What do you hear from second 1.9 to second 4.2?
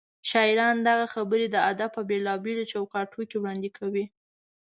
په بېلابېلو چوکاټونو کې وړاندې کوي.